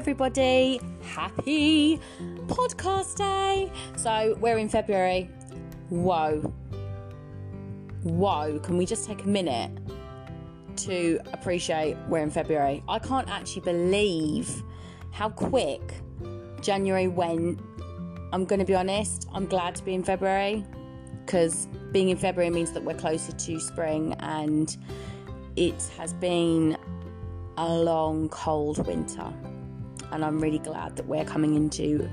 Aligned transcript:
everybody. 0.00 0.80
Happy 1.02 2.00
podcast 2.46 3.16
day. 3.16 3.70
So, 3.96 4.34
we're 4.40 4.56
in 4.56 4.70
February. 4.70 5.28
Whoa. 5.90 6.40
Whoa. 8.04 8.58
Can 8.60 8.78
we 8.78 8.86
just 8.86 9.06
take 9.06 9.24
a 9.24 9.28
minute 9.28 9.70
to 10.76 11.20
appreciate 11.34 11.98
we're 12.08 12.22
in 12.22 12.30
February? 12.30 12.82
I 12.88 12.98
can't 12.98 13.28
actually 13.28 13.60
believe 13.60 14.62
how 15.10 15.28
quick 15.28 15.82
January 16.62 17.08
went. 17.08 17.60
I'm 18.32 18.46
going 18.46 18.60
to 18.60 18.64
be 18.64 18.74
honest, 18.74 19.28
I'm 19.34 19.44
glad 19.44 19.74
to 19.74 19.84
be 19.84 19.92
in 19.92 20.02
February 20.02 20.64
because 21.26 21.68
being 21.92 22.08
in 22.08 22.16
February 22.16 22.48
means 22.48 22.72
that 22.72 22.82
we're 22.82 22.94
closer 22.94 23.32
to 23.32 23.60
spring 23.60 24.14
and 24.20 24.74
it 25.56 25.92
has 25.98 26.14
been 26.14 26.78
a 27.58 27.68
long, 27.68 28.30
cold 28.30 28.86
winter. 28.86 29.30
And 30.12 30.24
I'm 30.24 30.40
really 30.40 30.58
glad 30.58 30.96
that 30.96 31.06
we're 31.06 31.24
coming 31.24 31.54
into 31.54 32.08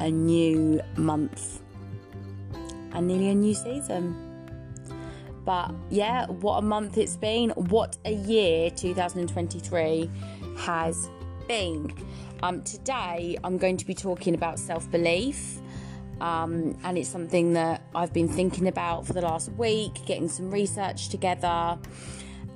a 0.00 0.10
new 0.10 0.80
month 0.96 1.62
and 2.92 3.06
nearly 3.06 3.28
a 3.28 3.34
new 3.34 3.54
season. 3.54 4.24
But 5.44 5.72
yeah, 5.90 6.26
what 6.26 6.58
a 6.58 6.62
month 6.62 6.98
it's 6.98 7.16
been. 7.16 7.50
What 7.50 7.96
a 8.04 8.12
year 8.12 8.70
2023 8.70 10.10
has 10.58 11.08
been. 11.46 11.92
Um, 12.42 12.62
today, 12.62 13.36
I'm 13.42 13.58
going 13.58 13.78
to 13.78 13.86
be 13.86 13.94
talking 13.94 14.34
about 14.34 14.58
self 14.58 14.90
belief. 14.90 15.58
Um, 16.20 16.76
and 16.82 16.98
it's 16.98 17.08
something 17.08 17.52
that 17.52 17.82
I've 17.94 18.12
been 18.12 18.28
thinking 18.28 18.66
about 18.66 19.06
for 19.06 19.12
the 19.12 19.20
last 19.20 19.50
week, 19.52 20.04
getting 20.04 20.28
some 20.28 20.50
research 20.50 21.08
together. 21.08 21.78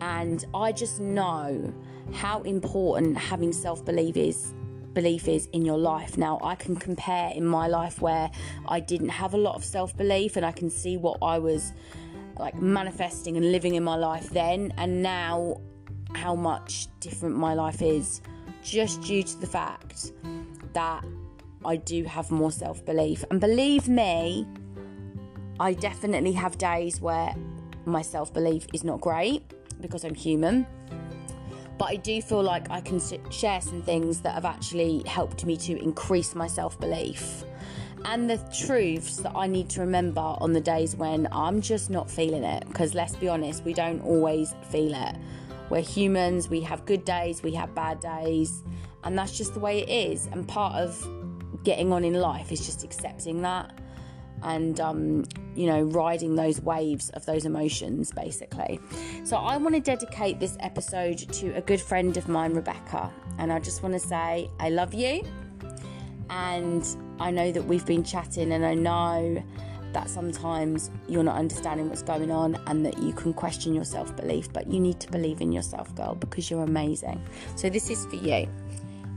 And 0.01 0.45
I 0.53 0.73
just 0.73 1.01
know 1.01 1.73
how 2.13 2.43
important 2.43 3.17
having 3.17 3.53
self 3.53 3.85
belief 3.85 4.17
is 4.17 4.53
belief 4.95 5.29
is 5.29 5.47
in 5.53 5.65
your 5.65 5.79
life. 5.79 6.17
Now, 6.17 6.39
I 6.43 6.55
can 6.55 6.77
compare 6.77 7.31
in 7.35 7.47
my 7.47 7.69
life 7.69 8.01
where 8.01 8.31
I 8.67 8.81
didn't 8.81 9.11
have 9.11 9.35
a 9.35 9.37
lot 9.37 9.55
of 9.55 9.65
self 9.65 9.97
belief 9.97 10.37
and 10.37 10.45
I 10.45 10.53
can 10.53 10.71
see 10.71 10.97
what 10.97 11.19
I 11.23 11.39
was 11.39 11.73
like 12.39 12.55
manifesting 12.61 13.37
and 13.37 13.53
living 13.53 13.75
in 13.75 13.85
my 13.85 13.97
life 13.97 14.31
then, 14.31 14.73
and 14.77 15.03
now 15.03 15.61
how 16.15 16.35
much 16.35 16.89
different 17.01 17.37
my 17.37 17.55
life 17.55 17.83
is 17.83 18.21
just 18.63 19.03
due 19.03 19.23
to 19.23 19.39
the 19.39 19.47
fact 19.47 20.13
that 20.73 21.05
I 21.65 21.77
do 21.77 22.05
have 22.05 22.31
more 22.31 22.51
self 22.51 22.85
belief. 22.85 23.25
And 23.31 23.41
believe 23.41 23.89
me, 23.89 24.47
I 25.61 25.75
definitely 25.75 26.33
have 26.33 26.59
days 26.59 27.01
where 27.01 27.35
my 27.85 28.03
self 28.03 28.33
belief 28.33 28.67
is 28.73 28.85
not 28.85 29.01
great 29.01 29.43
because 29.81 30.05
I'm 30.05 30.15
human 30.15 30.67
but 31.79 31.87
I 31.87 31.97
do 31.97 32.21
feel 32.23 32.43
like 32.43 32.71
I 32.71 32.81
can 32.81 33.01
share 33.31 33.61
some 33.61 33.83
things 33.83 34.21
that 34.21 34.35
have 34.35 34.45
actually 34.45 35.03
helped 35.07 35.45
me 35.45 35.57
to 35.59 35.83
increase 35.83 36.35
my 36.35 36.47
self 36.47 36.79
belief 36.79 37.45
and 38.05 38.29
the 38.29 38.39
truths 38.67 39.19
that 39.19 39.33
I 39.35 39.47
need 39.47 39.69
to 39.71 39.81
remember 39.81 40.21
on 40.21 40.53
the 40.53 40.61
days 40.61 40.97
when 40.97 41.29
I'm 41.31 41.61
just 41.61 41.91
not 41.91 42.11
feeling 42.11 42.45
it. 42.45 42.67
Because 42.67 42.95
let's 42.95 43.15
be 43.17 43.29
honest, 43.29 43.65
we 43.65 43.73
don't 43.73 44.01
always 44.03 44.55
feel 44.71 44.95
it. 44.95 45.17
We're 45.71 45.81
humans, 45.81 46.49
we 46.49 46.61
have 46.63 46.85
good 46.85 47.05
days, 47.05 47.43
we 47.43 47.53
have 47.55 47.75
bad 47.75 48.01
days, 48.01 48.63
and 49.05 49.17
that's 49.17 49.37
just 49.37 49.55
the 49.55 49.61
way 49.61 49.81
it 49.83 49.89
is. 49.89 50.27
And 50.27 50.47
part 50.47 50.75
of 50.75 51.09
getting 51.65 51.93
on 51.93 52.05
in 52.05 52.15
life 52.15 52.53
is 52.53 52.65
just 52.65 52.85
accepting 52.85 53.43
that 53.43 53.79
and 54.43 54.81
um, 54.81 55.25
you 55.55 55.67
know 55.67 55.83
riding 55.83 56.35
those 56.35 56.61
waves 56.61 57.11
of 57.11 57.25
those 57.27 57.45
emotions 57.45 58.13
basically 58.13 58.81
so 59.25 59.37
i 59.37 59.57
want 59.57 59.75
to 59.75 59.81
dedicate 59.81 60.41
this 60.41 60.57
episode 60.61 61.19
to 61.19 61.51
a 61.55 61.61
good 61.61 61.81
friend 61.81 62.17
of 62.17 62.29
mine 62.29 62.53
rebecca 62.55 63.11
and 63.39 63.53
i 63.53 63.59
just 63.59 63.83
want 63.83 63.93
to 63.93 64.01
say 64.01 64.49
i 64.61 64.71
love 64.71 64.95
you 64.95 65.23
and 66.31 66.97
i 67.21 67.31
know 67.31 67.53
that 67.53 67.63
we've 67.63 67.87
been 67.87 68.03
chatting 68.03 68.53
and 68.53 68.65
i 68.65 68.75
know 68.75 69.43
that 69.93 70.09
sometimes 70.09 70.91
you're 71.09 71.23
not 71.23 71.37
understanding 71.37 71.89
what's 71.89 72.03
going 72.03 72.31
on 72.31 72.59
and 72.67 72.85
that 72.85 72.99
you 72.99 73.13
can 73.13 73.33
question 73.33 73.75
your 73.75 73.85
self 73.85 74.15
belief, 74.17 74.53
but 74.53 74.67
you 74.67 74.81
need 74.81 74.99
to 75.01 75.11
believe 75.11 75.41
in 75.41 75.53
yourself, 75.53 75.95
girl, 75.95 76.15
because 76.15 76.51
you're 76.51 76.65
amazing. 76.65 77.23
So, 77.57 77.69
this 77.69 77.91
is 77.91 78.07
for 78.07 78.17
you. 78.17 78.49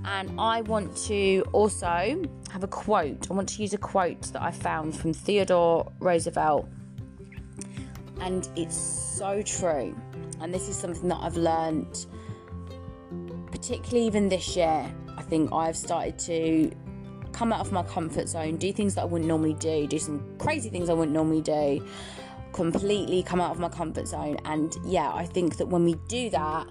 And 0.05 0.39
I 0.39 0.61
want 0.61 0.95
to 1.07 1.43
also 1.51 2.21
have 2.51 2.63
a 2.63 2.67
quote. 2.67 3.29
I 3.29 3.33
want 3.33 3.49
to 3.49 3.61
use 3.61 3.73
a 3.73 3.77
quote 3.77 4.21
that 4.33 4.41
I 4.41 4.51
found 4.51 4.95
from 4.95 5.13
Theodore 5.13 5.91
Roosevelt. 5.99 6.69
And 8.21 8.47
it's 8.55 8.77
so 8.77 9.41
true. 9.41 9.95
And 10.39 10.53
this 10.53 10.69
is 10.69 10.77
something 10.77 11.09
that 11.09 11.19
I've 11.21 11.37
learned, 11.37 12.05
particularly 13.51 14.05
even 14.05 14.29
this 14.29 14.55
year. 14.55 14.93
I 15.17 15.21
think 15.23 15.51
I've 15.51 15.75
started 15.75 16.19
to 16.19 16.71
come 17.31 17.51
out 17.51 17.59
of 17.59 17.71
my 17.71 17.83
comfort 17.83 18.29
zone, 18.29 18.57
do 18.57 18.71
things 18.71 18.95
that 18.95 19.01
I 19.01 19.05
wouldn't 19.05 19.27
normally 19.27 19.55
do, 19.55 19.87
do 19.87 19.97
some 19.97 20.37
crazy 20.37 20.69
things 20.69 20.89
I 20.89 20.93
wouldn't 20.93 21.13
normally 21.13 21.41
do, 21.41 21.85
completely 22.53 23.23
come 23.23 23.41
out 23.41 23.51
of 23.51 23.59
my 23.59 23.69
comfort 23.69 24.07
zone. 24.07 24.37
And 24.45 24.75
yeah, 24.85 25.11
I 25.11 25.25
think 25.25 25.57
that 25.57 25.67
when 25.67 25.83
we 25.83 25.95
do 26.07 26.29
that, 26.29 26.67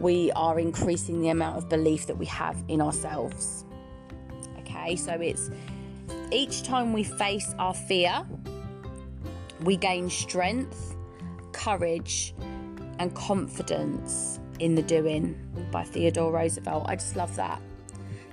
we 0.00 0.32
are 0.32 0.58
increasing 0.58 1.20
the 1.20 1.28
amount 1.28 1.58
of 1.58 1.68
belief 1.68 2.06
that 2.06 2.16
we 2.16 2.26
have 2.26 2.62
in 2.68 2.80
ourselves. 2.80 3.64
Okay, 4.60 4.96
so 4.96 5.12
it's 5.12 5.50
each 6.32 6.62
time 6.62 6.92
we 6.92 7.04
face 7.04 7.54
our 7.58 7.74
fear, 7.74 8.24
we 9.62 9.76
gain 9.76 10.08
strength, 10.08 10.96
courage, 11.52 12.34
and 12.98 13.14
confidence 13.14 14.40
in 14.58 14.74
the 14.74 14.82
doing 14.82 15.38
by 15.70 15.84
Theodore 15.84 16.32
Roosevelt. 16.32 16.84
I 16.86 16.96
just 16.96 17.16
love 17.16 17.34
that. 17.36 17.60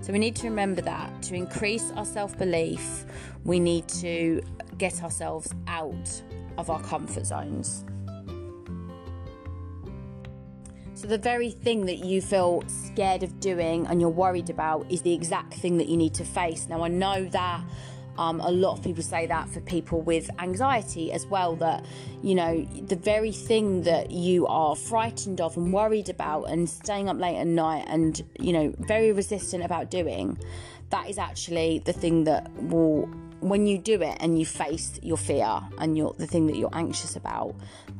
So 0.01 0.13
we 0.13 0.19
need 0.19 0.35
to 0.38 0.47
remember 0.47 0.81
that 0.81 1.22
to 1.23 1.35
increase 1.35 1.91
our 1.95 2.06
self 2.06 2.38
belief, 2.38 3.06
we 3.44 3.59
need 3.59 3.88
to 3.89 4.41
get 4.77 5.03
ourselves 5.03 5.53
out 5.67 6.22
of 6.57 6.69
our 6.69 6.81
comfort 6.81 7.25
zones. 7.25 7.83
So, 10.97 11.06
the 11.06 11.19
very 11.19 11.52
thing 11.52 11.85
that 11.85 12.00
you 12.00 12.24
feel 12.24 12.63
scared 12.66 13.22
of 13.22 13.40
doing 13.40 13.85
and 13.85 14.02
you're 14.02 14.09
worried 14.09 14.50
about 14.50 14.91
is 14.91 15.03
the 15.03 15.13
exact 15.13 15.53
thing 15.53 15.78
that 15.78 15.88
you 15.88 15.96
need 15.96 16.16
to 16.16 16.25
face. 16.25 16.68
Now, 16.68 16.84
I 16.84 16.88
know 16.88 17.25
that 17.25 17.62
um, 18.18 18.41
a 18.41 18.50
lot 18.50 18.80
of 18.80 18.84
people 18.84 19.03
say 19.03 19.28
that 19.28 19.47
for 19.47 19.62
people 19.62 20.02
with 20.02 20.28
anxiety 20.40 21.12
as 21.12 21.28
well, 21.28 21.56
that, 21.57 21.86
you 22.24 22.34
know, 22.34 22.68
the 22.88 22.96
very 22.96 23.31
thing 23.31 23.84
that 23.84 24.09
you 24.09 24.47
are 24.47 24.75
frightened 24.75 25.40
of 25.40 25.56
and 25.56 25.72
worried 25.72 26.09
about 26.09 26.46
and 26.46 26.68
staying 26.68 27.09
up 27.09 27.19
late 27.19 27.38
at 27.38 27.46
night 27.46 27.86
and, 27.88 28.19
you 28.40 28.52
know, 28.52 28.74
very 28.80 29.12
resistant 29.12 29.63
about 29.63 29.91
doing, 29.91 30.36
that 30.90 31.07
is 31.07 31.19
actually 31.19 31.78
the 31.86 31.94
thing 31.94 32.24
that 32.24 32.52
will 32.63 33.07
when 33.40 33.68
you 33.68 33.78
do 33.78 34.02
it 34.02 34.18
and 34.20 34.40
you 34.40 34.46
face 34.46 35.00
your 35.02 35.18
fear 35.18 35.62
and 35.78 35.98
your 35.98 36.14
the 36.18 36.28
thing 36.28 36.48
that 36.48 36.58
you're 36.58 36.74
anxious 36.74 37.16
about 37.16 37.56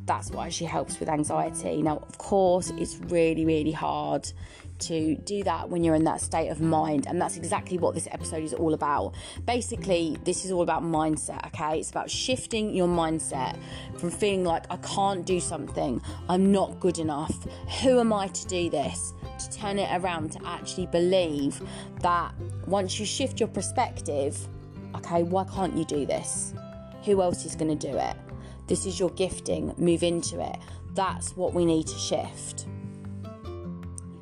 that's 0.06 0.30
what 0.30 0.46
actually 0.46 0.66
helps 0.66 0.98
with 0.98 1.08
anxiety. 1.08 1.82
Now 1.82 1.98
of 1.98 2.18
course 2.18 2.72
it's 2.76 2.96
really 3.08 3.44
really 3.44 3.72
hard 3.72 4.30
to 4.80 5.16
do 5.16 5.42
that 5.42 5.68
when 5.68 5.82
you're 5.82 5.96
in 5.96 6.04
that 6.04 6.20
state 6.20 6.48
of 6.48 6.60
mind 6.60 7.06
and 7.06 7.20
that's 7.20 7.36
exactly 7.36 7.78
what 7.78 7.94
this 7.94 8.08
episode 8.10 8.42
is 8.42 8.54
all 8.54 8.74
about. 8.74 9.14
Basically 9.46 10.16
this 10.24 10.44
is 10.44 10.50
all 10.50 10.62
about 10.62 10.82
mindset 10.82 11.46
okay? 11.48 11.78
It's 11.78 11.90
about 11.90 12.10
shifting 12.10 12.74
your 12.74 12.88
mindset 12.88 13.58
from 13.96 14.10
feeling 14.10 14.44
like 14.44 14.64
i 14.70 14.76
can't 14.78 15.24
do 15.26 15.40
something. 15.40 16.00
I'm 16.28 16.50
not 16.52 16.80
good 16.80 16.98
enough. 16.98 17.46
Who 17.82 18.00
am 18.00 18.12
i 18.12 18.28
to 18.28 18.46
do 18.46 18.70
this? 18.70 19.14
to 19.38 19.50
turn 19.50 19.78
it 19.78 19.88
around 20.02 20.32
to 20.32 20.40
actually 20.44 20.86
believe 20.86 21.62
that 22.00 22.34
once 22.66 22.98
you 22.98 23.06
shift 23.06 23.40
your 23.40 23.48
perspective 23.48 24.48
okay, 24.96 25.22
why 25.22 25.44
can't 25.44 25.76
you 25.76 25.84
do 25.84 26.06
this? 26.06 26.54
Who 27.04 27.22
else 27.22 27.44
is 27.44 27.54
going 27.54 27.76
to 27.76 27.88
do 27.90 27.96
it? 27.96 28.16
This 28.66 28.86
is 28.86 28.98
your 29.00 29.10
gifting, 29.10 29.74
move 29.78 30.02
into 30.02 30.40
it. 30.40 30.56
That's 30.94 31.36
what 31.36 31.54
we 31.54 31.64
need 31.64 31.86
to 31.86 31.96
shift. 31.96 32.66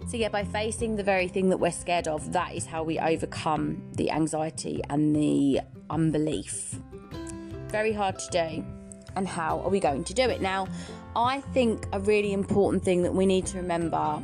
So, 0.08 0.16
yeah, 0.16 0.28
by 0.28 0.44
facing 0.44 0.94
the 0.94 1.02
very 1.02 1.26
thing 1.26 1.50
that 1.50 1.56
we're 1.56 1.72
scared 1.72 2.06
of, 2.06 2.32
that 2.32 2.54
is 2.54 2.64
how 2.64 2.84
we 2.84 2.98
overcome 2.98 3.82
the 3.94 4.10
anxiety 4.12 4.80
and 4.88 5.16
the 5.16 5.60
unbelief. 5.90 6.78
Very 7.68 7.92
hard 7.92 8.18
to 8.20 8.30
do. 8.30 8.64
And 9.16 9.26
how 9.26 9.60
are 9.60 9.70
we 9.70 9.80
going 9.80 10.04
to 10.04 10.14
do 10.14 10.22
it? 10.22 10.40
Now, 10.40 10.68
I 11.16 11.40
think 11.52 11.86
a 11.92 11.98
really 11.98 12.32
important 12.32 12.84
thing 12.84 13.02
that 13.02 13.14
we 13.14 13.26
need 13.26 13.46
to 13.46 13.56
remember 13.56 14.22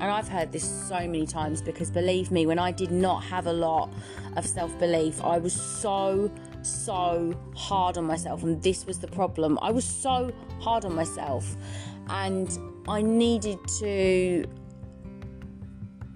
and 0.00 0.10
I've 0.10 0.28
heard 0.28 0.52
this 0.52 0.64
so 0.88 1.00
many 1.00 1.26
times 1.26 1.60
because 1.60 1.90
believe 1.90 2.30
me, 2.30 2.46
when 2.46 2.58
I 2.58 2.70
did 2.70 2.92
not 2.92 3.24
have 3.24 3.46
a 3.46 3.52
lot 3.52 3.92
of 4.36 4.46
self 4.46 4.76
belief, 4.78 5.22
I 5.24 5.38
was 5.38 5.52
so, 5.52 6.30
so 6.62 7.34
hard 7.56 7.98
on 7.98 8.04
myself. 8.04 8.44
And 8.44 8.62
this 8.62 8.86
was 8.86 9.00
the 9.00 9.08
problem. 9.08 9.58
I 9.60 9.72
was 9.72 9.84
so 9.84 10.32
hard 10.60 10.84
on 10.84 10.94
myself. 10.94 11.56
And 12.08 12.56
I 12.86 13.02
needed 13.02 13.58
to 13.80 14.44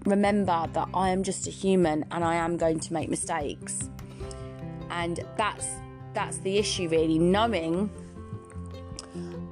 remember 0.06 0.69
that 0.73 0.88
I 0.94 1.11
am 1.11 1.23
just 1.23 1.46
a 1.49 1.50
human 1.50 2.05
and 2.12 2.25
I 2.25 2.37
am 2.37 2.56
going 2.56 2.78
to 2.81 2.93
make 2.93 3.08
mistakes. 3.08 3.90
And 4.90 5.25
that's 5.37 5.67
that's 6.14 6.38
the 6.38 6.58
issue 6.58 6.88
really 6.88 7.19
knowing 7.19 7.90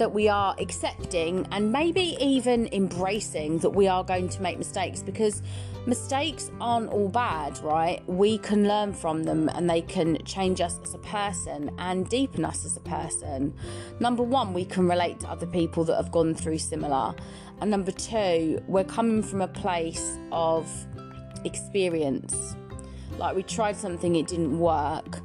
that 0.01 0.13
we 0.13 0.31
are 0.31 0.57
accepting 0.59 1.47
and 1.53 1.71
maybe 1.71 2.17
even 2.19 2.67
embracing 2.73 3.59
that 3.59 3.69
we 3.69 3.87
are 3.87 4.03
going 4.03 4.31
to 4.31 4.41
make 4.41 4.57
mistakes 4.57 5.03
because 5.03 5.43
mistakes 5.85 6.51
aren't 6.59 6.89
all 6.89 7.11
bad, 7.11 7.59
right? 7.59 8.03
We 8.09 8.39
can 8.39 8.67
learn 8.67 8.95
from 8.95 9.25
them 9.25 9.51
and 9.51 9.69
they 9.69 9.83
can 9.83 10.17
change 10.25 10.63
us 10.63 10.81
as 10.83 10.95
a 10.95 10.99
person 11.01 11.71
and 11.77 12.09
deepen 12.09 12.47
us 12.47 12.65
as 12.65 12.79
a 12.79 12.81
person. 12.81 13.53
Number 14.01 14.23
one, 14.23 14.55
we 14.55 14.65
can 14.65 14.89
relate 14.89 15.21
to 15.21 15.29
other 15.29 15.47
people 15.47 15.85
that 15.85 15.97
have 15.97 16.11
gone 16.11 16.35
through 16.35 16.61
similar. 16.61 17.15
And 17.61 17.71
number 17.71 17.93
two, 17.93 18.59
we're 18.69 18.85
coming 18.85 19.23
from 19.23 19.43
a 19.43 19.49
place 19.49 20.17
of 20.33 20.67
experience. 21.45 22.57
Like 23.19 23.37
we 23.37 23.43
tried 23.43 23.77
something, 23.77 24.17
it 24.17 24.29
didn't 24.29 24.59
work, 24.59 25.21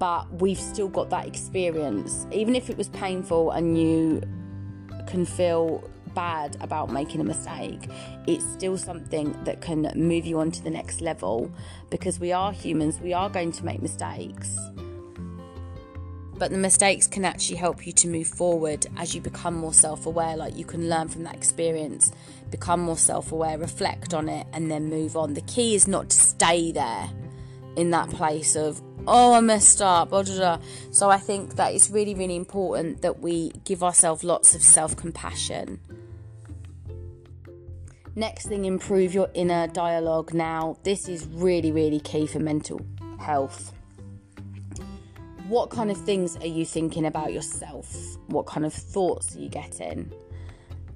but 0.00 0.32
we've 0.40 0.58
still 0.58 0.88
got 0.88 1.10
that 1.10 1.26
experience. 1.26 2.26
Even 2.32 2.56
if 2.56 2.70
it 2.70 2.78
was 2.78 2.88
painful 2.88 3.50
and 3.50 3.78
you 3.78 4.22
can 5.06 5.26
feel 5.26 5.88
bad 6.14 6.56
about 6.62 6.90
making 6.90 7.20
a 7.20 7.24
mistake, 7.24 7.86
it's 8.26 8.44
still 8.52 8.78
something 8.78 9.36
that 9.44 9.60
can 9.60 9.92
move 9.94 10.24
you 10.24 10.40
on 10.40 10.50
to 10.50 10.64
the 10.64 10.70
next 10.70 11.02
level 11.02 11.52
because 11.90 12.18
we 12.18 12.32
are 12.32 12.50
humans, 12.50 12.98
we 13.00 13.12
are 13.12 13.28
going 13.28 13.52
to 13.52 13.64
make 13.64 13.82
mistakes. 13.82 14.56
But 16.38 16.50
the 16.50 16.56
mistakes 16.56 17.06
can 17.06 17.26
actually 17.26 17.58
help 17.58 17.86
you 17.86 17.92
to 17.92 18.08
move 18.08 18.26
forward 18.26 18.86
as 18.96 19.14
you 19.14 19.20
become 19.20 19.54
more 19.54 19.74
self 19.74 20.06
aware. 20.06 20.34
Like 20.34 20.56
you 20.56 20.64
can 20.64 20.88
learn 20.88 21.08
from 21.08 21.24
that 21.24 21.34
experience, 21.34 22.10
become 22.50 22.80
more 22.80 22.96
self 22.96 23.32
aware, 23.32 23.58
reflect 23.58 24.14
on 24.14 24.30
it, 24.30 24.46
and 24.54 24.70
then 24.70 24.88
move 24.88 25.18
on. 25.18 25.34
The 25.34 25.42
key 25.42 25.74
is 25.74 25.86
not 25.86 26.08
to 26.08 26.18
stay 26.18 26.72
there 26.72 27.10
in 27.76 27.90
that 27.90 28.08
place 28.08 28.56
of, 28.56 28.80
oh, 29.06 29.34
I 29.34 29.40
messed 29.40 29.82
up. 29.82 30.10
Blah, 30.10 30.22
blah, 30.22 30.36
blah. 30.36 30.58
So 30.90 31.10
I 31.10 31.18
think 31.18 31.56
that 31.56 31.74
it's 31.74 31.90
really, 31.90 32.14
really 32.14 32.36
important 32.36 33.02
that 33.02 33.20
we 33.20 33.50
give 33.64 33.82
ourselves 33.82 34.24
lots 34.24 34.54
of 34.54 34.62
self 34.62 34.96
compassion 34.96 35.80
Next 38.16 38.48
thing, 38.48 38.64
improve 38.64 39.14
your 39.14 39.28
inner 39.34 39.68
dialogue. 39.68 40.34
Now, 40.34 40.76
this 40.82 41.08
is 41.08 41.26
really, 41.28 41.70
really 41.70 42.00
key 42.00 42.26
for 42.26 42.40
mental 42.40 42.80
health. 43.20 43.72
What 45.46 45.70
kind 45.70 45.90
of 45.90 45.96
things 45.96 46.36
are 46.36 46.46
you 46.46 46.66
thinking 46.66 47.06
about 47.06 47.32
yourself? 47.32 47.96
What 48.26 48.46
kind 48.46 48.66
of 48.66 48.74
thoughts 48.74 49.36
are 49.36 49.38
you 49.38 49.48
getting? 49.48 50.12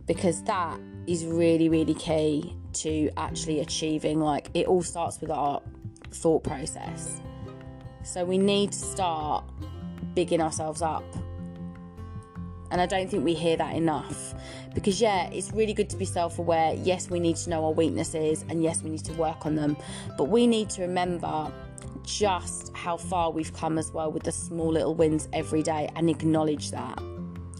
Because 0.06 0.42
that 0.44 0.78
is 1.06 1.24
really, 1.24 1.68
really 1.68 1.94
key 1.94 2.56
to 2.74 3.10
actually 3.16 3.60
achieving. 3.60 4.20
Like, 4.20 4.50
it 4.52 4.66
all 4.66 4.82
starts 4.82 5.20
with 5.20 5.30
our 5.30 5.62
thought 6.10 6.42
process. 6.42 7.20
So, 8.04 8.24
we 8.24 8.38
need 8.38 8.72
to 8.72 8.78
start 8.78 9.44
bigging 10.14 10.40
ourselves 10.40 10.82
up. 10.82 11.04
And 12.70 12.80
I 12.80 12.86
don't 12.86 13.08
think 13.08 13.24
we 13.24 13.34
hear 13.34 13.56
that 13.56 13.76
enough. 13.76 14.34
Because 14.74 15.00
yeah 15.00 15.30
it's 15.30 15.52
really 15.52 15.72
good 15.72 15.88
to 15.90 15.96
be 15.96 16.04
self-aware. 16.04 16.74
Yes 16.74 17.08
we 17.08 17.20
need 17.20 17.36
to 17.36 17.50
know 17.50 17.64
our 17.64 17.72
weaknesses 17.72 18.44
and 18.48 18.62
yes 18.62 18.82
we 18.82 18.90
need 18.90 19.04
to 19.04 19.12
work 19.12 19.46
on 19.46 19.54
them. 19.54 19.76
But 20.18 20.24
we 20.24 20.46
need 20.46 20.70
to 20.70 20.82
remember 20.82 21.52
just 22.02 22.74
how 22.74 22.96
far 22.96 23.30
we've 23.30 23.52
come 23.54 23.78
as 23.78 23.92
well 23.92 24.10
with 24.10 24.24
the 24.24 24.32
small 24.32 24.72
little 24.72 24.94
wins 24.94 25.28
every 25.32 25.62
day 25.62 25.88
and 25.96 26.10
acknowledge 26.10 26.70
that 26.72 26.98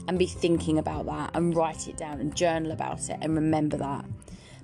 and 0.07 0.19
be 0.19 0.27
thinking 0.27 0.79
about 0.79 1.07
that 1.07 1.31
and 1.35 1.57
write 1.57 1.89
it 1.89 1.97
down 1.97 2.21
and 2.21 2.35
journal 2.35 2.73
about 2.73 3.09
it 3.09 3.17
and 3.21 3.35
remember 3.37 3.77
that. 3.77 4.05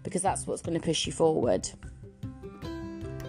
Because 0.03 0.23
that's 0.23 0.47
what's 0.47 0.63
going 0.63 0.79
to 0.79 0.85
push 0.85 1.07
you 1.07 1.13
forward 1.13 1.69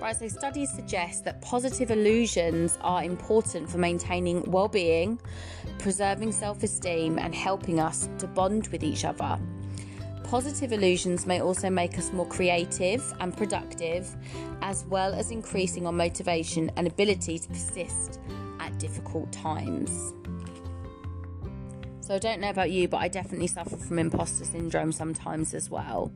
Right, 0.01 0.17
so 0.17 0.27
studies 0.27 0.71
suggest 0.71 1.25
that 1.25 1.43
positive 1.43 1.91
illusions 1.91 2.75
are 2.81 3.03
important 3.03 3.69
for 3.69 3.77
maintaining 3.77 4.41
well 4.49 4.67
being, 4.67 5.21
preserving 5.77 6.31
self 6.31 6.63
esteem, 6.63 7.19
and 7.19 7.35
helping 7.35 7.79
us 7.79 8.09
to 8.17 8.25
bond 8.25 8.67
with 8.69 8.83
each 8.83 9.05
other. 9.05 9.39
Positive 10.23 10.71
illusions 10.71 11.27
may 11.27 11.39
also 11.39 11.69
make 11.69 11.99
us 11.99 12.11
more 12.13 12.25
creative 12.25 13.13
and 13.19 13.37
productive, 13.37 14.09
as 14.63 14.85
well 14.85 15.13
as 15.13 15.29
increasing 15.29 15.85
our 15.85 15.91
motivation 15.91 16.71
and 16.77 16.87
ability 16.87 17.37
to 17.37 17.47
persist 17.49 18.19
at 18.59 18.75
difficult 18.79 19.31
times. 19.31 20.15
So, 21.99 22.15
I 22.15 22.17
don't 22.17 22.41
know 22.41 22.49
about 22.49 22.71
you, 22.71 22.87
but 22.87 22.97
I 22.97 23.07
definitely 23.07 23.47
suffer 23.47 23.77
from 23.77 23.99
imposter 23.99 24.45
syndrome 24.45 24.91
sometimes 24.91 25.53
as 25.53 25.69
well 25.69 26.11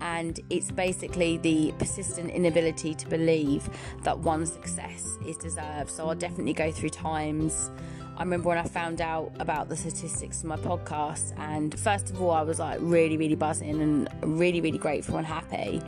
and 0.00 0.40
it's 0.50 0.70
basically 0.70 1.38
the 1.38 1.72
persistent 1.78 2.30
inability 2.30 2.94
to 2.94 3.08
believe 3.08 3.68
that 4.02 4.18
one's 4.18 4.52
success 4.52 5.18
is 5.26 5.36
deserved. 5.36 5.90
So 5.90 6.08
I'll 6.08 6.14
definitely 6.14 6.52
go 6.52 6.70
through 6.70 6.90
times. 6.90 7.70
I 8.16 8.22
remember 8.22 8.48
when 8.48 8.58
I 8.58 8.64
found 8.64 9.00
out 9.00 9.32
about 9.40 9.68
the 9.68 9.76
statistics 9.76 10.40
for 10.40 10.46
my 10.46 10.56
podcast, 10.56 11.36
and 11.38 11.76
first 11.78 12.10
of 12.10 12.22
all, 12.22 12.30
I 12.30 12.42
was 12.42 12.60
like 12.60 12.78
really, 12.80 13.16
really 13.16 13.34
buzzing 13.34 13.80
and 13.82 14.08
really, 14.22 14.60
really 14.60 14.78
grateful 14.78 15.16
and 15.16 15.26
happy. 15.26 15.82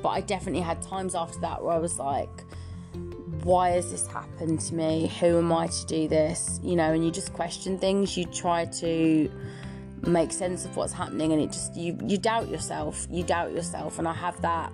But 0.00 0.10
I 0.10 0.20
definitely 0.20 0.60
had 0.60 0.80
times 0.80 1.14
after 1.14 1.40
that 1.40 1.62
where 1.62 1.72
I 1.72 1.78
was 1.78 1.98
like, 1.98 2.44
why 3.42 3.70
has 3.70 3.90
this 3.90 4.06
happened 4.06 4.60
to 4.60 4.74
me? 4.74 5.12
Who 5.18 5.38
am 5.38 5.52
I 5.52 5.66
to 5.66 5.86
do 5.86 6.06
this? 6.06 6.60
You 6.62 6.76
know, 6.76 6.92
and 6.92 7.04
you 7.04 7.10
just 7.10 7.32
question 7.32 7.78
things. 7.78 8.16
You 8.16 8.26
try 8.26 8.66
to 8.66 9.30
make 10.06 10.32
sense 10.32 10.64
of 10.64 10.76
what's 10.76 10.92
happening 10.92 11.32
and 11.32 11.40
it 11.40 11.52
just 11.52 11.74
you 11.76 11.96
you 12.04 12.18
doubt 12.18 12.48
yourself 12.48 13.06
you 13.10 13.22
doubt 13.22 13.52
yourself 13.52 13.98
and 13.98 14.08
i 14.08 14.12
have 14.12 14.40
that 14.42 14.72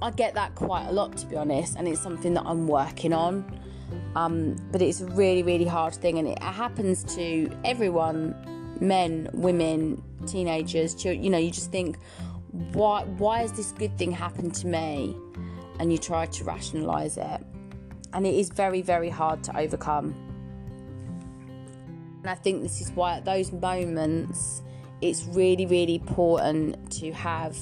i 0.00 0.10
get 0.10 0.34
that 0.34 0.54
quite 0.54 0.86
a 0.86 0.92
lot 0.92 1.16
to 1.16 1.26
be 1.26 1.36
honest 1.36 1.76
and 1.76 1.86
it's 1.86 2.00
something 2.00 2.34
that 2.34 2.44
i'm 2.46 2.66
working 2.66 3.12
on. 3.12 3.60
Um, 4.16 4.56
but 4.70 4.80
it's 4.80 5.02
a 5.02 5.06
really 5.06 5.42
really 5.42 5.66
hard 5.66 5.94
thing 5.94 6.18
and 6.18 6.26
it 6.26 6.42
happens 6.42 7.04
to 7.16 7.50
everyone 7.64 8.34
men 8.80 9.28
women 9.32 10.02
teenagers 10.26 10.94
children 10.94 11.22
you 11.22 11.30
know 11.30 11.38
you 11.38 11.50
just 11.50 11.70
think 11.70 11.98
why 12.52 13.04
why 13.04 13.40
has 13.40 13.52
this 13.52 13.72
good 13.72 13.96
thing 13.98 14.12
happened 14.12 14.54
to 14.56 14.66
me? 14.66 15.16
And 15.78 15.90
you 15.90 15.98
try 15.98 16.26
to 16.26 16.44
rationalize 16.44 17.16
it. 17.16 17.40
And 18.12 18.26
it 18.26 18.34
is 18.34 18.50
very 18.50 18.82
very 18.82 19.08
hard 19.08 19.42
to 19.44 19.58
overcome 19.58 20.14
and 22.22 22.30
I 22.30 22.34
think 22.34 22.62
this 22.62 22.80
is 22.80 22.90
why 22.92 23.16
at 23.16 23.24
those 23.24 23.52
moments 23.52 24.62
it's 25.00 25.24
really, 25.24 25.66
really 25.66 25.96
important 25.96 26.90
to 26.92 27.12
have 27.12 27.56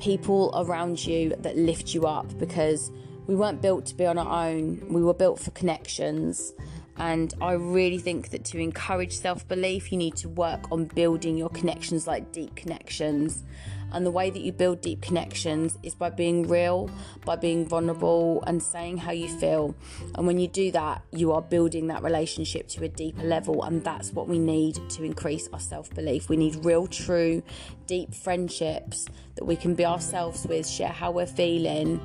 people 0.00 0.52
around 0.56 1.04
you 1.04 1.36
that 1.38 1.56
lift 1.56 1.94
you 1.94 2.06
up 2.06 2.36
because 2.38 2.90
we 3.28 3.36
weren't 3.36 3.62
built 3.62 3.86
to 3.86 3.94
be 3.94 4.06
on 4.06 4.18
our 4.18 4.48
own, 4.48 4.84
we 4.88 5.02
were 5.02 5.14
built 5.14 5.38
for 5.38 5.52
connections. 5.52 6.52
And 6.96 7.32
I 7.40 7.52
really 7.52 7.98
think 7.98 8.30
that 8.30 8.44
to 8.46 8.58
encourage 8.58 9.12
self 9.16 9.46
belief, 9.46 9.92
you 9.92 9.98
need 9.98 10.16
to 10.16 10.28
work 10.28 10.70
on 10.72 10.86
building 10.86 11.38
your 11.38 11.48
connections 11.48 12.06
like 12.06 12.32
deep 12.32 12.56
connections. 12.56 13.44
And 13.92 14.06
the 14.06 14.10
way 14.10 14.30
that 14.30 14.40
you 14.40 14.52
build 14.52 14.80
deep 14.80 15.02
connections 15.02 15.78
is 15.82 15.94
by 15.94 16.10
being 16.10 16.48
real, 16.48 16.90
by 17.24 17.36
being 17.36 17.66
vulnerable, 17.66 18.42
and 18.46 18.62
saying 18.62 18.98
how 18.98 19.12
you 19.12 19.28
feel. 19.28 19.74
And 20.14 20.26
when 20.26 20.38
you 20.38 20.48
do 20.48 20.70
that, 20.72 21.02
you 21.12 21.32
are 21.32 21.42
building 21.42 21.88
that 21.88 22.02
relationship 22.02 22.68
to 22.68 22.84
a 22.84 22.88
deeper 22.88 23.22
level. 23.22 23.62
And 23.62 23.82
that's 23.84 24.12
what 24.12 24.28
we 24.28 24.38
need 24.38 24.78
to 24.90 25.04
increase 25.04 25.48
our 25.52 25.60
self 25.60 25.92
belief. 25.94 26.28
We 26.28 26.36
need 26.36 26.64
real, 26.64 26.86
true, 26.86 27.42
deep 27.86 28.14
friendships 28.14 29.06
that 29.34 29.44
we 29.44 29.56
can 29.56 29.74
be 29.74 29.84
ourselves 29.84 30.46
with, 30.46 30.68
share 30.68 30.88
how 30.88 31.10
we're 31.10 31.26
feeling. 31.26 32.00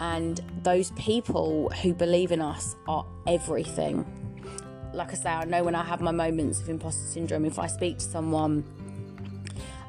And 0.00 0.40
those 0.62 0.90
people 0.92 1.70
who 1.82 1.92
believe 1.92 2.32
in 2.32 2.40
us 2.40 2.76
are 2.86 3.04
everything. 3.26 4.06
Like 4.94 5.10
I 5.12 5.14
say, 5.14 5.30
I 5.30 5.44
know 5.44 5.64
when 5.64 5.74
I 5.74 5.84
have 5.84 6.00
my 6.00 6.12
moments 6.12 6.60
of 6.60 6.68
imposter 6.68 7.06
syndrome, 7.06 7.44
if 7.44 7.58
I 7.58 7.66
speak 7.66 7.98
to 7.98 8.04
someone 8.04 8.64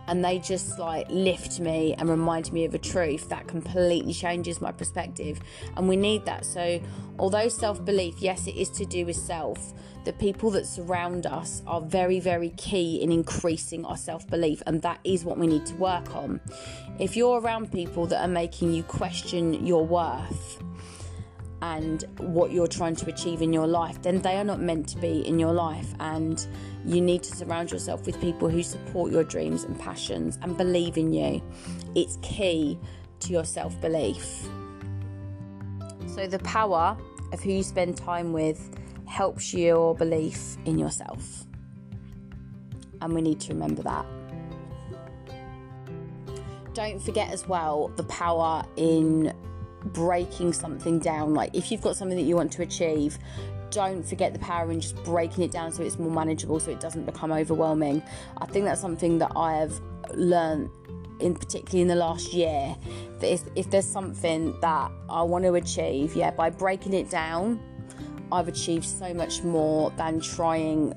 and 0.10 0.26
they 0.26 0.40
just 0.40 0.80
like 0.80 1.06
lift 1.10 1.60
me 1.60 1.94
and 2.00 2.10
remind 2.10 2.52
me 2.52 2.66
of 2.66 2.74
a 2.74 2.80
truth 2.80 3.30
that 3.30 3.48
completely 3.48 4.12
changes 4.12 4.60
my 4.60 4.72
perspective. 4.72 5.40
And 5.78 5.88
we 5.88 5.96
need 5.96 6.26
that. 6.26 6.46
So, 6.46 6.82
although 7.20 7.48
self 7.48 7.86
belief, 7.86 8.16
yes, 8.18 8.48
it 8.48 8.56
is 8.56 8.72
to 8.72 8.86
do 8.86 9.06
with 9.06 9.16
self, 9.16 9.72
the 10.06 10.14
people 10.14 10.50
that 10.52 10.66
surround 10.66 11.28
us 11.28 11.62
are 11.68 11.80
very, 11.80 12.20
very 12.20 12.50
key 12.58 13.04
in 13.04 13.12
increasing 13.12 13.86
our 13.86 13.98
self 13.98 14.28
belief, 14.28 14.64
and 14.66 14.82
that 14.82 15.00
is 15.04 15.24
what 15.24 15.38
we 15.38 15.46
need 15.46 15.68
to 15.68 15.76
work 15.76 16.16
on. 16.16 16.42
If 16.98 17.16
you're 17.16 17.40
around 17.40 17.72
people 17.72 18.08
that 18.08 18.20
are 18.20 18.28
making 18.28 18.74
you 18.74 18.82
question 18.82 19.64
your 19.66 19.86
worth, 19.86 20.60
and 21.62 22.06
what 22.18 22.52
you're 22.52 22.68
trying 22.68 22.96
to 22.96 23.10
achieve 23.10 23.42
in 23.42 23.54
your 23.54 23.68
life, 23.68 24.02
then 24.02 24.22
they 24.22 24.38
are 24.38 24.44
not 24.44 24.62
meant 24.62 24.88
to 24.90 24.98
be 24.98 25.28
in 25.28 25.38
your 25.38 25.54
life. 25.54 25.94
And 26.00 26.46
you 26.86 27.02
need 27.02 27.24
to 27.24 27.36
surround 27.36 27.72
yourself 27.72 28.06
with 28.06 28.20
people 28.22 28.50
who 28.50 28.64
support 28.64 29.12
your 29.12 29.24
dreams 29.24 29.64
and 29.64 29.78
passions 29.80 30.40
and 30.42 30.58
believe 30.58 30.98
in 30.98 31.14
you. 31.14 31.42
It's 31.96 32.18
key 32.22 32.80
to 33.22 33.32
your 33.32 33.46
self 33.46 33.80
belief. 33.82 34.48
So, 36.08 36.28
the 36.28 36.40
power 36.40 36.98
of 37.32 37.42
who 37.42 37.52
you 37.52 37.64
spend 37.64 37.98
time 37.98 38.34
with 38.34 38.78
helps 39.06 39.54
your 39.54 39.96
belief 39.96 40.58
in 40.66 40.78
yourself. 40.78 41.46
And 43.02 43.14
we 43.14 43.22
need 43.22 43.40
to 43.42 43.54
remember 43.54 43.82
that. 43.84 44.06
Don't 46.74 47.02
forget 47.02 47.32
as 47.32 47.48
well 47.48 47.90
the 47.96 48.04
power 48.04 48.64
in 48.78 49.34
breaking 49.86 50.54
something 50.54 51.00
down. 51.00 51.34
Like 51.34 51.56
if 51.56 51.72
you've 51.72 51.82
got 51.82 51.96
something 51.96 52.18
that 52.18 52.24
you 52.24 52.36
want 52.36 52.52
to 52.54 52.62
achieve, 52.62 53.18
don't 53.72 54.04
forget 54.04 54.34
the 54.34 54.40
power 54.40 54.72
in 54.72 54.82
just 54.82 55.02
breaking 55.04 55.44
it 55.44 55.52
down 55.52 55.72
so 55.72 55.84
it's 55.84 56.00
more 56.00 56.12
manageable 56.12 56.60
so 56.60 56.72
it 56.72 56.80
doesn't 56.80 57.06
become 57.06 57.32
overwhelming. 57.32 58.02
I 58.38 58.46
think 58.46 58.66
that's 58.66 58.82
something 58.82 59.20
that 59.20 59.32
I 59.36 59.58
have 59.58 59.80
learned 60.14 60.70
in 61.20 61.36
particularly 61.36 61.82
in 61.82 61.88
the 61.88 61.96
last 61.96 62.34
year 62.34 62.76
that 63.20 63.32
if, 63.32 63.44
if 63.56 63.70
there's 63.70 63.86
something 63.86 64.58
that 64.62 64.92
I 65.10 65.22
want 65.24 65.44
to 65.46 65.56
achieve, 65.56 66.16
yeah, 66.16 66.32
by 66.32 66.50
breaking 66.50 66.94
it 66.94 67.10
down, 67.10 67.60
I've 68.32 68.48
achieved 68.48 68.86
so 68.86 69.14
much 69.14 69.44
more 69.44 69.92
than 69.92 70.22
trying 70.22 70.94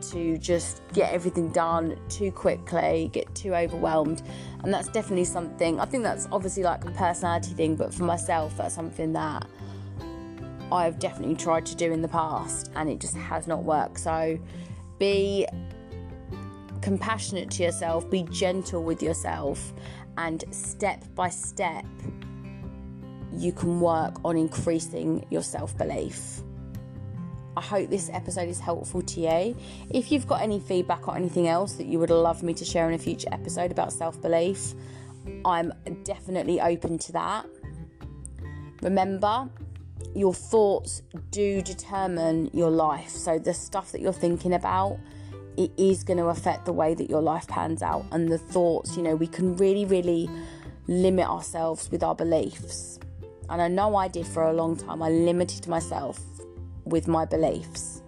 to 0.00 0.38
just 0.38 0.82
get 0.92 1.12
everything 1.12 1.50
done 1.50 1.98
too 2.08 2.30
quickly, 2.32 3.10
get 3.12 3.32
too 3.34 3.54
overwhelmed. 3.54 4.22
And 4.62 4.72
that's 4.72 4.88
definitely 4.88 5.24
something, 5.24 5.78
I 5.78 5.84
think 5.84 6.02
that's 6.02 6.26
obviously 6.32 6.62
like 6.62 6.84
a 6.84 6.90
personality 6.92 7.54
thing, 7.54 7.76
but 7.76 7.92
for 7.92 8.04
myself, 8.04 8.56
that's 8.56 8.74
something 8.74 9.12
that 9.12 9.46
I've 10.70 10.98
definitely 10.98 11.36
tried 11.36 11.66
to 11.66 11.76
do 11.76 11.92
in 11.92 12.02
the 12.02 12.08
past 12.08 12.70
and 12.74 12.88
it 12.88 13.00
just 13.00 13.16
has 13.16 13.46
not 13.46 13.64
worked. 13.64 14.00
So 14.00 14.38
be 14.98 15.46
compassionate 16.82 17.50
to 17.52 17.62
yourself, 17.62 18.08
be 18.10 18.24
gentle 18.24 18.82
with 18.82 19.02
yourself, 19.02 19.72
and 20.16 20.44
step 20.50 21.04
by 21.14 21.28
step, 21.28 21.84
you 23.32 23.52
can 23.52 23.80
work 23.80 24.16
on 24.24 24.36
increasing 24.36 25.24
your 25.30 25.42
self 25.42 25.76
belief. 25.76 26.40
I 27.56 27.60
hope 27.60 27.90
this 27.90 28.08
episode 28.12 28.48
is 28.48 28.60
helpful 28.60 29.02
to 29.02 29.20
you. 29.20 29.56
If 29.90 30.12
you've 30.12 30.26
got 30.26 30.42
any 30.42 30.60
feedback 30.60 31.08
or 31.08 31.16
anything 31.16 31.48
else 31.48 31.74
that 31.74 31.86
you 31.86 31.98
would 31.98 32.10
love 32.10 32.42
me 32.42 32.54
to 32.54 32.64
share 32.64 32.88
in 32.88 32.94
a 32.94 32.98
future 32.98 33.28
episode 33.32 33.70
about 33.70 33.92
self 33.92 34.20
belief, 34.20 34.74
I'm 35.44 35.72
definitely 36.04 36.60
open 36.60 36.98
to 36.98 37.12
that. 37.12 37.46
Remember, 38.82 39.48
your 40.14 40.34
thoughts 40.34 41.02
do 41.30 41.62
determine 41.62 42.50
your 42.52 42.70
life. 42.70 43.10
So, 43.10 43.38
the 43.38 43.54
stuff 43.54 43.92
that 43.92 44.00
you're 44.00 44.12
thinking 44.12 44.52
about, 44.52 44.98
it 45.56 45.70
is 45.76 46.04
going 46.04 46.18
to 46.18 46.26
affect 46.26 46.64
the 46.64 46.72
way 46.72 46.94
that 46.94 47.08
your 47.08 47.22
life 47.22 47.46
pans 47.46 47.82
out. 47.82 48.04
And 48.12 48.28
the 48.28 48.38
thoughts, 48.38 48.96
you 48.96 49.02
know, 49.02 49.16
we 49.16 49.26
can 49.26 49.56
really, 49.56 49.84
really 49.84 50.28
limit 50.86 51.26
ourselves 51.26 51.90
with 51.90 52.02
our 52.02 52.14
beliefs. 52.14 52.98
And 53.50 53.62
I 53.62 53.68
know 53.68 53.96
I 53.96 54.08
did 54.08 54.26
for 54.26 54.44
a 54.44 54.52
long 54.52 54.76
time. 54.76 55.02
I 55.02 55.10
limited 55.10 55.66
myself 55.66 56.20
with 56.84 57.08
my 57.08 57.24
beliefs. 57.24 58.02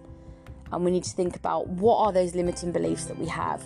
And 0.71 0.85
we 0.85 0.91
need 0.91 1.03
to 1.03 1.11
think 1.11 1.35
about 1.35 1.67
what 1.67 1.97
are 1.97 2.11
those 2.11 2.35
limiting 2.35 2.71
beliefs 2.71 3.05
that 3.05 3.17
we 3.17 3.27
have. 3.27 3.63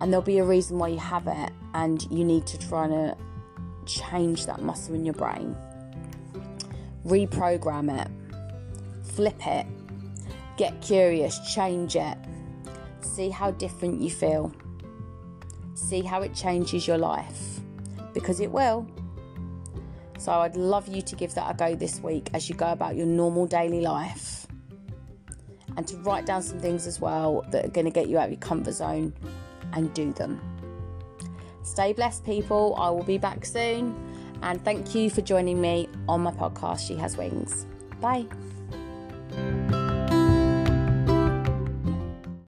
And 0.00 0.12
there'll 0.12 0.22
be 0.22 0.38
a 0.38 0.44
reason 0.44 0.78
why 0.78 0.88
you 0.88 0.98
have 0.98 1.26
it, 1.28 1.50
and 1.74 2.02
you 2.10 2.24
need 2.24 2.46
to 2.46 2.58
try 2.58 2.88
to 2.88 3.16
change 3.86 4.46
that 4.46 4.60
muscle 4.62 4.94
in 4.94 5.04
your 5.04 5.14
brain 5.14 5.56
reprogram 7.06 8.00
it, 8.00 8.10
flip 9.02 9.46
it, 9.46 9.66
get 10.56 10.80
curious, 10.80 11.38
change 11.54 11.96
it, 11.96 12.16
see 13.00 13.28
how 13.30 13.50
different 13.52 14.00
you 14.00 14.10
feel, 14.10 14.52
see 15.74 16.02
how 16.02 16.22
it 16.22 16.34
changes 16.34 16.86
your 16.86 16.98
life 16.98 17.60
because 18.14 18.40
it 18.40 18.50
will. 18.50 18.86
So 20.18 20.32
I'd 20.32 20.56
love 20.56 20.86
you 20.88 21.02
to 21.02 21.16
give 21.16 21.34
that 21.34 21.50
a 21.50 21.54
go 21.54 21.74
this 21.74 22.00
week 22.00 22.30
as 22.32 22.48
you 22.48 22.54
go 22.54 22.70
about 22.70 22.94
your 22.94 23.06
normal 23.06 23.46
daily 23.46 23.80
life 23.80 24.46
and 25.76 25.86
to 25.88 25.96
write 25.98 26.26
down 26.26 26.42
some 26.42 26.60
things 26.60 26.86
as 26.86 27.00
well 27.00 27.44
that 27.50 27.64
are 27.64 27.70
going 27.70 27.86
to 27.86 27.90
get 27.90 28.08
you 28.08 28.18
out 28.18 28.24
of 28.24 28.30
your 28.30 28.40
comfort 28.40 28.72
zone 28.72 29.12
and 29.72 29.92
do 29.94 30.12
them. 30.12 30.40
Stay 31.62 31.92
blessed, 31.92 32.24
people. 32.24 32.74
I 32.76 32.90
will 32.90 33.04
be 33.04 33.18
back 33.18 33.44
soon. 33.44 34.11
And 34.42 34.62
thank 34.64 34.94
you 34.94 35.08
for 35.08 35.20
joining 35.20 35.60
me 35.60 35.88
on 36.08 36.20
my 36.22 36.32
podcast, 36.32 36.86
She 36.86 36.94
Has 36.96 37.16
Wings. 37.16 37.66
Bye. 38.00 38.26